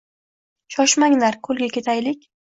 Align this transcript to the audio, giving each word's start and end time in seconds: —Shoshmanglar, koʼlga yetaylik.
—Shoshmanglar, 0.75 1.37
koʼlga 1.49 1.69
yetaylik. 1.83 2.25